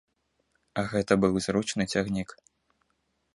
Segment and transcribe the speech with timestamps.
[0.81, 2.29] А гэта быў зручны цягнік.